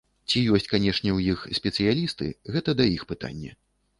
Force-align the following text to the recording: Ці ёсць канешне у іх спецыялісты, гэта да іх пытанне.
Ці 0.29 0.39
ёсць 0.59 0.69
канешне 0.71 1.11
у 1.17 1.19
іх 1.33 1.43
спецыялісты, 1.59 2.31
гэта 2.55 2.75
да 2.83 2.91
іх 2.95 3.07
пытанне. 3.15 3.51